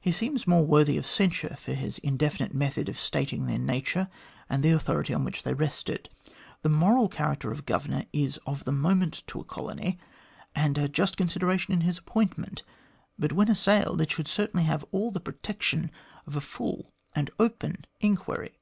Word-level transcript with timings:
He 0.00 0.10
seems 0.10 0.46
more 0.46 0.64
worthy 0.64 0.96
of 0.96 1.04
censure 1.06 1.54
for 1.58 1.74
his 1.74 1.98
indefinite 1.98 2.54
method 2.54 2.88
of 2.88 2.98
stating 2.98 3.44
their 3.44 3.58
nature 3.58 4.08
and 4.48 4.62
the 4.62 4.70
authority 4.70 5.12
on 5.12 5.22
which 5.22 5.42
they 5.42 5.52
rested. 5.52 6.08
The 6.62 6.70
moral 6.70 7.10
character 7.10 7.52
of 7.52 7.58
a 7.58 7.62
Governor 7.62 8.06
is 8.10 8.38
of 8.46 8.66
moment 8.66 9.22
to 9.26 9.38
a 9.40 9.44
colony, 9.44 9.98
and 10.54 10.78
a 10.78 10.88
just 10.88 11.18
consideration 11.18 11.74
in 11.74 11.82
his 11.82 11.98
appointment, 11.98 12.62
but 13.18 13.32
when 13.34 13.50
assailed, 13.50 14.00
it 14.00 14.10
should 14.12 14.28
certainly 14.28 14.64
have 14.64 14.82
all 14.92 15.10
the 15.10 15.20
protection 15.20 15.90
of 16.26 16.36
a 16.36 16.40
full 16.40 16.94
and 17.14 17.30
open 17.38 17.84
inquiry." 18.00 18.56